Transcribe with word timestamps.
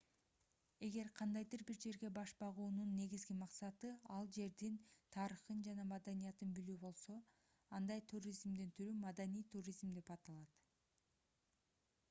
эгер 0.85 1.09
кандайдыр 1.17 1.63
бир 1.71 1.75
жерге 1.81 2.09
баш 2.13 2.31
баагунун 2.43 2.93
негизги 3.01 3.35
максаты 3.41 3.91
ал 4.15 4.29
жердин 4.37 4.79
тарыхын 5.17 5.61
жана 5.67 5.85
маданиятын 5.91 6.55
билүү 6.59 6.77
болсо 6.85 7.17
андай 7.81 8.03
туризмдин 8.13 8.73
түрү 8.79 8.95
маданий 9.03 9.45
туризм 9.53 9.93
деп 9.99 10.11
аталат 10.17 10.59